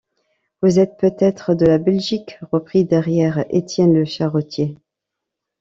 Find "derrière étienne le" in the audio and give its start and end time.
2.85-4.03